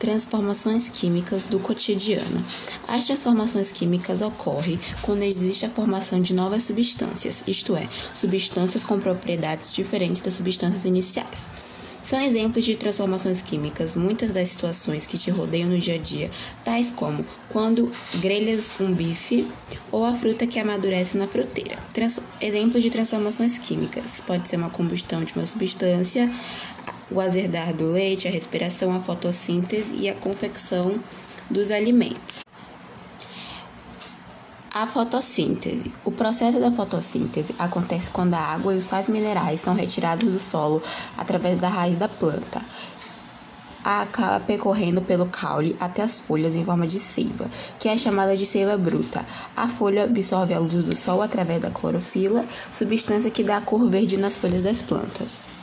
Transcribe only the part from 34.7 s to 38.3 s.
A fotossíntese. O processo da fotossíntese acontece